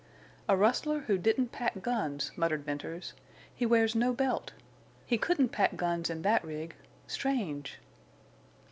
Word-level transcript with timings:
"A 0.49 0.57
rustler 0.57 1.01
who 1.01 1.19
didn't 1.19 1.51
pack 1.51 1.79
guns!" 1.83 2.31
muttered 2.35 2.65
Venters. 2.65 3.13
"He 3.53 3.67
wears 3.67 3.93
no 3.93 4.13
belt. 4.13 4.51
He 5.05 5.19
couldn't 5.19 5.49
pack 5.49 5.75
guns 5.75 6.09
in 6.09 6.23
that 6.23 6.43
rig.... 6.43 6.73
Strange!" 7.05 7.77